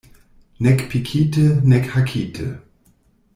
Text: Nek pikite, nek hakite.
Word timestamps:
Nek 0.63 0.79
pikite, 0.89 1.45
nek 1.69 1.85
hakite. 1.93 2.47